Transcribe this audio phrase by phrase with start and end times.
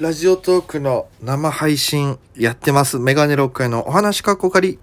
[0.00, 2.98] ラジオトークの生配信やってます。
[2.98, 4.80] メガネロックへのお話かっこかり。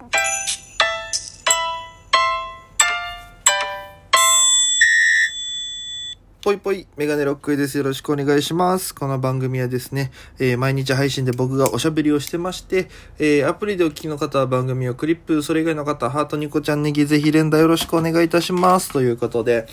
[6.42, 7.78] ぽいぽい、メガネロックです。
[7.78, 8.96] よろしくお願いします。
[8.96, 12.88] この番組はですね、えー毎日配信で僕がおしゃべりをしてまして、
[13.20, 18.94] えーアプリでお聞きの方は番組をクリップ、それ以外の方はハートニコちゃんネギぜひ連打よろしくお願いいたします。
[18.94, 19.68] ということで、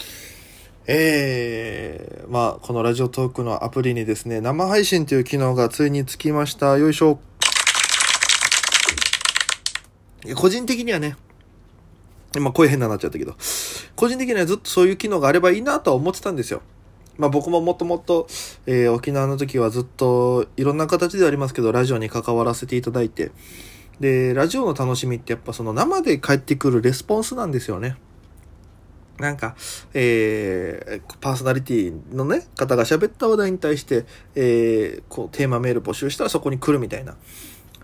[0.91, 6.79] えー、まあ、このラジオトークのアプリにですね、生配信という機能がついにつきました。
[6.79, 7.19] よいしょ。
[10.34, 11.16] 個人的にはね、
[12.34, 13.37] 今声変なになっちゃったけど、
[13.96, 16.62] 個人的にはずっとそういう機能があればいいなとは思ってたんですよ。
[17.18, 18.27] まあ僕ももともと、
[18.65, 23.30] えー沖縄の時はずっといろんな形ではありますけど、ラジオに関わらせていただいて、
[24.01, 27.98] で、ラジオの楽しみってやっぱその生で返ってくるレスポンスなんですよね。
[29.18, 29.56] なんか、
[29.95, 37.16] えー、パーソナリティのね、方が喋った話題に対して、えー、こう、テーマメール募集したらそこに来るみたいな。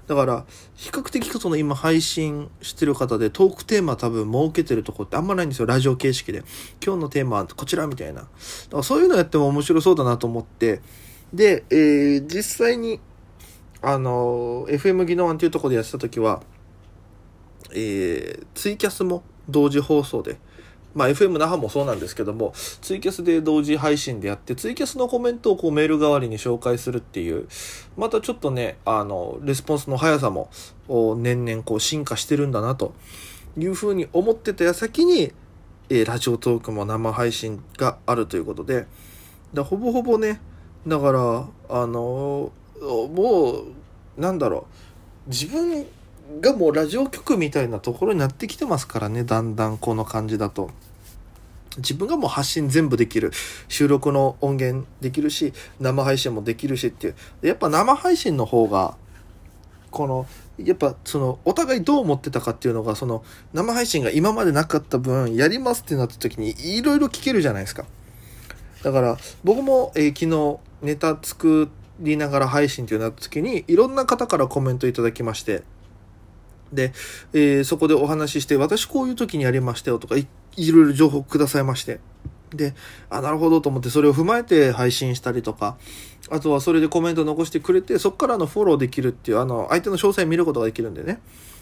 [0.07, 0.45] だから、
[0.75, 5.67] 比較的その今配信してる方でトークテーマ多分設けてるとこってあんまないんですよ。
[5.67, 6.45] ラジオ形式で。
[6.85, 8.21] 今日のテーマはこちらみたいな。
[8.21, 8.29] だか
[8.77, 10.81] らそういうのやっても面白そうだなと思って。
[11.33, 13.01] で、えー、実際に、
[13.81, 16.43] あの、FM 技能案っていうとこでやってた時は、
[17.73, 20.39] えー、ツイキャスも同時放送で、
[20.95, 27.49] まあ FM 那覇もそうなんですけども、ツイキャスで同時配信でやって、ツイキャスのコメントをこうメール代わりに紹介するっていう、
[27.97, 30.51] またちょっとね、あの、レスポンスの速さも、
[31.17, 32.95] 年々こう進化してるんだな、と
[33.59, 35.33] いうふうに思ってた矢先に、
[35.91, 38.87] えーラジオトークも生配信があるということで、
[39.53, 40.41] だほぼほぼね、
[40.87, 43.65] だから、あのも
[44.17, 44.67] う、なんだろ
[45.27, 45.87] う、自分
[46.41, 50.71] がもうラジオ局みたいなところになってきてますからね、だんだんこの感じだと。
[51.79, 53.33] 自分がもう発信全部できる。
[53.69, 57.15] 収録の音源できるし、生配信もできるしっていう。
[57.43, 58.97] やっぱ生配信の方が、
[59.91, 60.27] この、
[60.59, 67.85] やっぱその、お互いどう思ってたかっていうのが、その、生配信が今までなかった分、やりますってなった時に、いろいろ聞けるじゃないですか。
[68.83, 71.69] だから、僕も、えー昨日、ネタ作
[72.01, 75.63] りながら配信っていうなった時に、いろんな方からコメントいただきまして、
[76.73, 76.93] で、
[77.33, 80.27] えーそこでお話しして、私こういう時にやりましたよとかい、
[80.57, 82.01] いろいろ情報くださいまして。
[82.55, 82.75] で、
[83.11, 85.77] あ、なるほどと思ってそれを踏まえて配信したりとか、
[86.31, 91.21] あとはそれでコメント残してくれて、そこからのフォローできるっていう、あの、相手の詳細見ることができるんでね。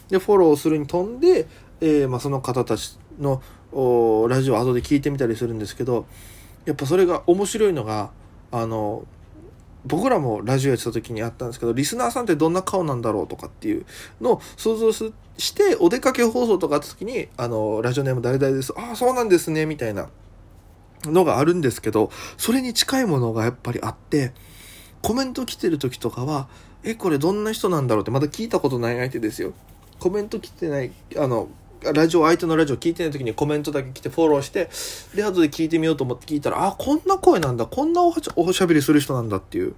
[0.09, 1.47] で、フォローするに飛んで、
[1.81, 3.41] えーまあ、その方たちの
[4.29, 6.05] ラジオを後で聞いてみたりするんですけど、
[6.65, 8.11] やっぱそれが面白いのが、
[8.51, 9.03] あの、
[9.85, 13.85] 僕らもラジオやってた時にあったんですけど、リスナーさんってどんな顔なんだろうとかっていう
[14.21, 18.73] のを想像すして、お出かけ放送とかあった時に、あの、ラジオネーム誰々です。
[18.77, 20.09] ああ、そうなんですね、みたいな
[21.05, 24.31] のがあるんですけど、それに近いものがやっぱりあって、
[25.01, 26.47] コメント来てる時とかは、
[26.83, 29.53] え、これどんな人なんだろうってまだ聞いたことない相手ですよ。
[29.99, 31.49] コメント来てない、あの、
[31.93, 34.69] ラジオ、相手のラジオ聞いてない時にコメントだけ来てフォローして、
[35.15, 39.75] で、後で聞いてみようと思って聞いたら、あ、こんな声なんだ、こんなおしゃべりする人なんだっていう。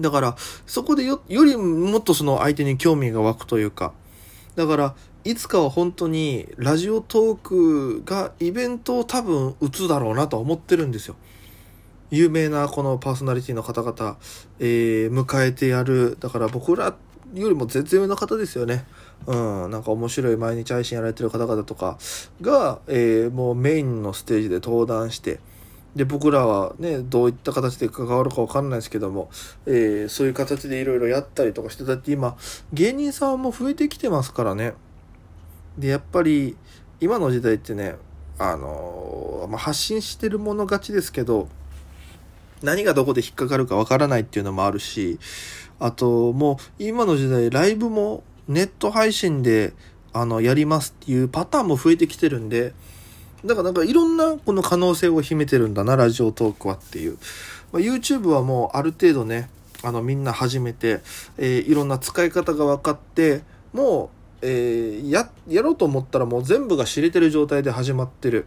[0.00, 0.36] だから、
[0.66, 3.92] そこでよ、よりもっとその相手に興味が湧くというか、
[4.56, 4.94] だから、
[5.24, 11.16] いつかは本当にラジオトークがイベントを多分打つだろうなとは思ってるんですよ。
[12.10, 14.16] 有名なこのパーソナリティの方々、
[14.58, 16.16] えー迎えてやる。
[16.18, 16.96] だから僕ら
[17.34, 18.86] よりも全然上の方ですよね。
[19.26, 19.34] う
[19.68, 21.98] ん、なんか面白い毎日配信やられてる方々とか
[22.40, 25.40] が、えーもうメインのステージで登壇して、
[25.94, 29.30] で、僕らはね、どういった形で関わるかわかんないですけども、
[29.66, 32.36] えーそういう形でいろいろやったりとかして、だって今、
[32.72, 34.74] 芸人さんも増えてきてますからね。
[35.76, 36.56] で、やっぱり、
[37.00, 37.96] 今の時代ってね、
[38.38, 41.48] あのーまあ、発信してるもの勝ちですけど、
[42.62, 45.18] 何がどこで引っかかるかわからないっていうのもあるし、
[45.80, 49.72] あと、もう、今の時代、ライブもネット配信で、
[50.12, 52.74] あの、やりますっていうパターンも増えてきてるんで、
[53.44, 57.18] だからなんかいろんなこの可能性を秘めてるんだな、ラジオトークはっていう。
[57.72, 59.48] まあ、YouTube はもうある程度ね、
[59.84, 61.00] あのみんな始めて、
[61.36, 63.42] えーいろんな使い方が分かって、
[63.72, 64.10] も
[64.42, 68.46] う、えーや、やろうと思ったらもう全部が知れてる状態で始まってる。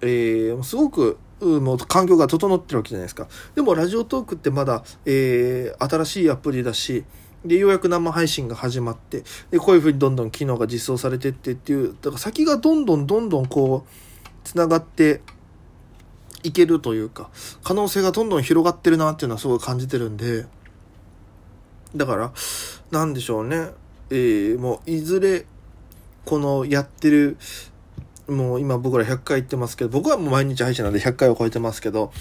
[0.00, 3.28] えーすごく、もう環境が整ってるわけじゃないですか。
[3.54, 7.04] でもラジオトークってまだ、えー新しいアプリだし、
[7.44, 13.90] で、ようやく生配信が始まって、で、こういう風にどんどん機能が実装されてってっていう、だから先がどんどんどんどんこう、
[14.44, 15.20] つながって
[16.42, 17.28] いけるというか、
[17.62, 20.46] 可能性がどんどん広がってるなっていうのはすごい感じてるんで、
[21.94, 22.32] だから、
[22.90, 23.70] なんでしょうね。
[24.10, 25.44] えーもういずれ、
[26.24, 27.36] このやってる、
[28.28, 32.12] もう今僕ら100回言ってますけど、僕はもう毎日配信なんで100回を超えてますけど、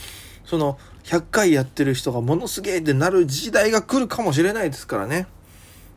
[0.45, 5.27] その、100回やってる人がものすげえってなる時代が来るかもしれないですからね。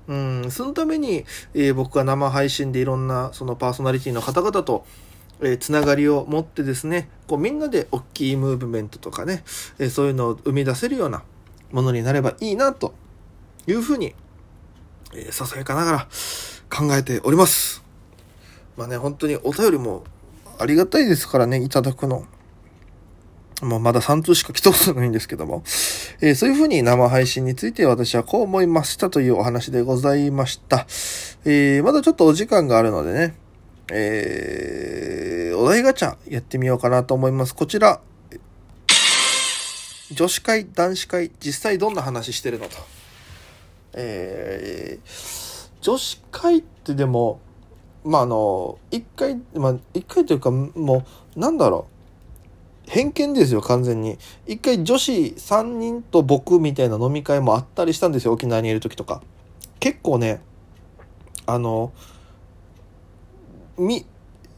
[0.08, 1.24] うん、そのために、
[1.54, 4.86] えー、僕は生配信でいろんなそのパーソナリティの方々と、
[5.40, 9.42] えー、つながりを持ってですね、こうみんなで大きいムーブメントとかね、
[9.78, 11.22] えー、そういうのを生み出せるような
[11.72, 12.94] ものになればいいなと
[13.66, 14.14] いうふうに、
[15.12, 16.08] えー、ささやかながら
[16.70, 17.85] 考えております。
[18.76, 20.04] まあね、本当にお便りも
[20.58, 22.26] ありがたいですからね、いただくの。
[23.62, 25.62] もうまだ3通しか来たことないんですけども、
[26.20, 30.86] えー、そういうふうに生配信について私はこう思いましたというお話でございました。
[31.46, 33.34] えー、まだちょっとお時間があるのでね、
[33.92, 37.54] えー、お題ガチャやってみようかなと思います。
[37.54, 38.00] こちら、
[40.12, 42.76] 女子会、男子会、実際どんな話してるのと。
[43.94, 47.40] えー、女子会ってでも、
[48.06, 51.04] まあ、あの、一回、まあ、一回というか、も
[51.36, 52.90] う、なんだろう。
[52.90, 54.16] 偏見ですよ、完全に。
[54.46, 59.22] 一回女子3人と僕みたいな飲み会もあったりしたんですよ、沖縄にいる時とか。
[59.80, 60.40] 結構ね、
[61.46, 61.92] あの、
[63.76, 64.06] み、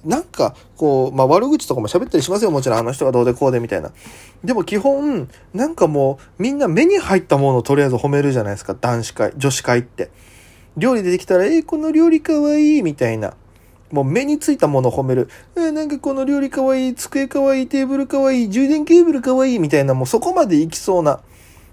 [0.04, 2.78] なんか、こう、まあ、悪口とかも喋ったりしますよ、もちろん。
[2.78, 3.92] あの人がどうでこうでみたいな。
[4.44, 10.10] でも基本、なんかもう、みんな目に入ったものをとりあえず褒めるじゃないですか、男子会、女子会って。
[10.78, 13.34] 料理出てきたら、えー、この料理かわいい、みたいな。
[13.90, 15.28] もう目についたものを褒める。
[15.56, 21.20] えなんかこの料理かわいい、机かわいい、テーブルかわいい、充電ケーブルかわいい、みたいな、もうそこまで行きそうな。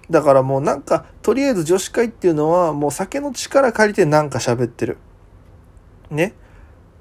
[0.10, 4.98] だからもうなんか、とりあえず女子会っていうのは、もう酒の力借りてなんか喋ってる。
[6.10, 6.34] ね。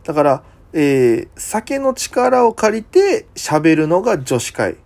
[0.02, 0.42] だから、
[0.72, 4.76] えー、酒の力を借りて喋るのが女子会。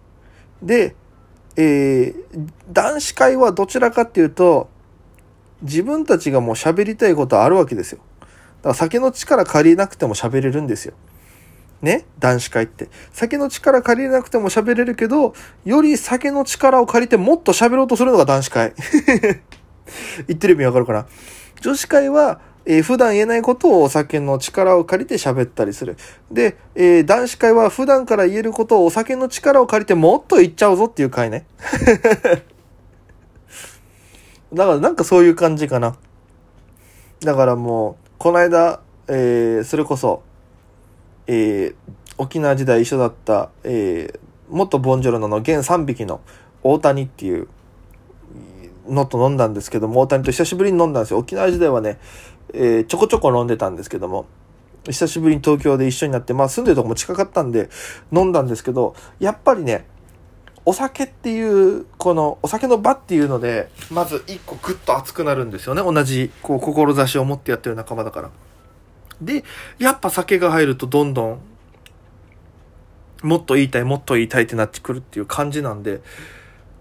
[0.63, 0.95] で、
[1.57, 4.69] えー、男子会はどちらかっていうと、
[5.63, 8.01] 自分たちがもう喋りたいことあるわけですよ。
[8.21, 10.95] だから酒の力借りなくても喋れるんですよ。
[11.83, 12.07] ね？
[12.19, 12.89] 男子会って。
[13.13, 15.35] 酒の力借りなくても喋れるけど、
[15.65, 18.75] より酒の力を借りてもっと喋ろうとするのが男子会。
[20.27, 21.07] 言ってる意味わかるかな？
[21.61, 25.97] 女子会は、えー、普段言えないことをお酒の力を借りて喋ったりする。
[26.31, 31.47] で、えー、男子会は普段から言えることをお酒の力を借りてもっと言っちゃうぞっていう会ね。
[34.53, 35.97] だからなんかそういう感じかな。
[37.21, 40.23] だからもう、この間、えー、それこそ、
[41.27, 41.75] えー、
[42.17, 46.21] 沖縄時代一緒だった、えー、元ボンジョルノの現3匹の
[46.63, 47.49] 大谷っていう
[48.89, 51.19] のと飲んだんですけども、大谷と久しぶりに飲んだんですよ。
[51.19, 51.99] 沖縄時代はね、
[52.55, 54.27] えー、ちょこちょこ飲んでたんですけども、
[54.87, 57.69] 久しぶりに東京で一緒になって、まあ住んでるとこも近かったんで
[58.13, 59.87] 飲んだんですけど、やっぱりね、
[60.69, 61.41] お酒ってい
[61.79, 65.81] う、このお酒の場っていうので、まず一個グッと熱くなるんですよね。
[65.81, 68.31] 同じ、こう、志を持ってやってる仲間だから。
[69.23, 69.45] で、
[69.79, 71.41] やっぱ酒が入るとどんどん、
[73.23, 76.03] もっと言いたい、もっと言いたいってなってくるっていう感じなんで、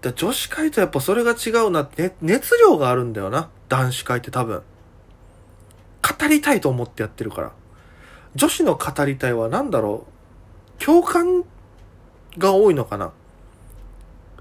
[0.02, 3.48] で女子会とやっぱそれが違うなって、熱量があるんだよな。
[3.70, 4.60] 男子会って多分。
[6.02, 7.52] 語りたいと思ってやってるから。
[8.34, 10.04] 女子の語りたいは何だろ
[10.78, 11.44] う共感
[12.36, 13.12] が多いのかな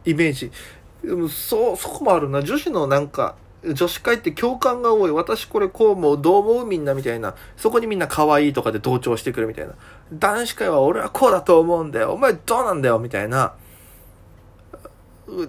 [0.07, 0.51] イメージ。
[1.03, 2.41] でも、そう、そこもあるな。
[2.41, 5.11] 女子のなんか、女子会って共感が多い。
[5.11, 7.35] 私これこう思う、どう思うみんなみたいな。
[7.57, 9.73] そこにみんな可愛いとかで同調してくるみたいな。
[10.13, 12.13] 男子会は俺はこうだと思うんだよ。
[12.13, 13.53] お前どうなんだよみたいな。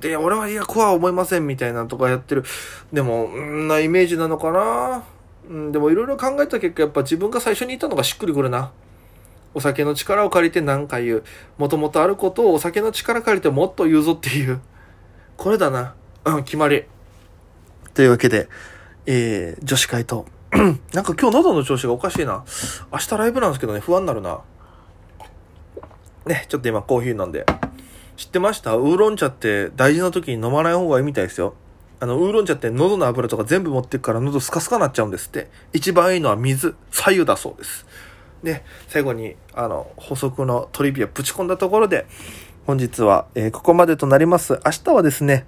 [0.00, 2.44] で、俺はいや、こうは思いませんみたいなとかやってる。
[2.92, 5.04] でも、んなイメージなのかな
[5.48, 8.72] うん、でもいろいろ考えた結果、やっぱ自分が最初に言ったのがしっくりくるな。
[9.54, 11.24] お酒の力を借りて何か言う。
[11.56, 14.60] もともとあることをお酒の力借りてもっと言うぞっていう。
[15.36, 15.94] これだな。
[16.24, 16.84] うん、決まり。
[17.94, 18.48] というわけで、
[19.06, 20.26] えー、女子会と。
[20.52, 20.74] なん
[21.04, 22.44] か今日喉の調子がおかしいな。
[22.92, 24.40] 明日ライブなんですけどね、不安になるな。
[26.26, 27.44] ね、ちょっと今コーヒー飲んで。
[28.16, 28.74] 知ってました？
[28.76, 31.54] ウーロン茶って大事な時に飲まない方がいいみたいですよ。
[32.00, 35.50] あの、ウーロン茶って喉の油とか全部持ってくから喉スカスカなっちゃうんですって。
[35.72, 37.86] 一番いいのは水、左右だそうです。
[38.42, 42.06] で、最後に、あの、補足のトリビアぶち込んだところで、
[42.66, 44.60] 本日は、えー、ここまでとなります。
[44.64, 45.46] 明日はですね、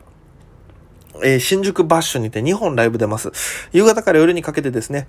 [1.23, 3.31] えー、新宿バッシュにて2本ライブ出ます。
[3.73, 5.07] 夕方から夜にかけてですね、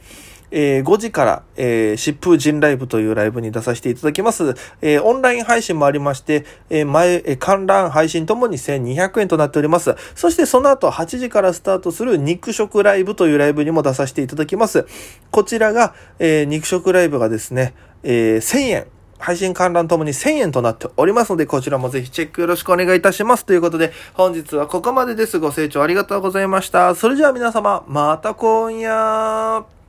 [0.51, 4.55] えー、5時から、えー、疾風陣ライブというライブに出させていただきます。
[4.81, 9.95] えー、オンライン配信もありまして、えー、前、えー、観覧配信ともに1200円となっております。
[10.15, 14.85] そしてその後8時からスタートする肉食ライブというライブにも出させていただきます。
[15.31, 18.87] こちらが、えー、肉食ライブがですね、えー、1000円。
[19.21, 23.45] 配信観覧ともに1000円となっておりますので、こちらもぜひチェックよろしくお願いいたします。
[23.45, 25.37] ということで、本日はここまでです。
[25.39, 26.95] ご清聴ありがとうございました。
[26.95, 29.80] それじゃあ皆様、また今夜。